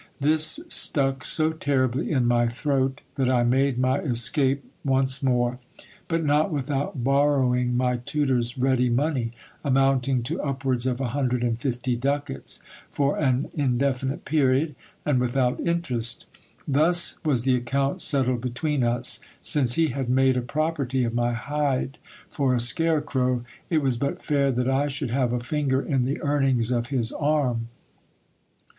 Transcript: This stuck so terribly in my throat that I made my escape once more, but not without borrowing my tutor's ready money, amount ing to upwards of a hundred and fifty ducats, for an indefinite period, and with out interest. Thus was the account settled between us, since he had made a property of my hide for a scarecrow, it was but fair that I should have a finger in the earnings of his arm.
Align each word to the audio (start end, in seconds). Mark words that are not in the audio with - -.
This 0.19 0.59
stuck 0.67 1.23
so 1.23 1.51
terribly 1.53 2.09
in 2.11 2.25
my 2.25 2.47
throat 2.47 3.01
that 3.17 3.29
I 3.29 3.43
made 3.43 3.77
my 3.77 3.99
escape 3.99 4.63
once 4.83 5.21
more, 5.21 5.59
but 6.07 6.25
not 6.25 6.51
without 6.51 7.03
borrowing 7.03 7.77
my 7.77 7.97
tutor's 7.97 8.57
ready 8.57 8.89
money, 8.89 9.31
amount 9.63 10.07
ing 10.07 10.23
to 10.23 10.41
upwards 10.41 10.87
of 10.87 10.99
a 11.01 11.09
hundred 11.09 11.43
and 11.43 11.59
fifty 11.61 11.95
ducats, 11.95 12.63
for 12.89 13.15
an 13.19 13.51
indefinite 13.53 14.25
period, 14.25 14.73
and 15.05 15.19
with 15.19 15.37
out 15.37 15.59
interest. 15.59 16.25
Thus 16.67 17.19
was 17.23 17.43
the 17.43 17.53
account 17.53 18.01
settled 18.01 18.41
between 18.41 18.81
us, 18.83 19.19
since 19.39 19.75
he 19.75 19.89
had 19.89 20.09
made 20.09 20.35
a 20.35 20.41
property 20.41 21.03
of 21.03 21.13
my 21.13 21.33
hide 21.33 21.99
for 22.27 22.55
a 22.55 22.59
scarecrow, 22.59 23.43
it 23.69 23.83
was 23.83 23.97
but 23.97 24.23
fair 24.23 24.51
that 24.51 24.67
I 24.67 24.87
should 24.87 25.11
have 25.11 25.31
a 25.31 25.39
finger 25.39 25.79
in 25.79 26.05
the 26.05 26.19
earnings 26.23 26.71
of 26.71 26.87
his 26.87 27.11
arm. 27.11 27.67